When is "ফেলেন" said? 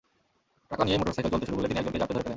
2.23-2.29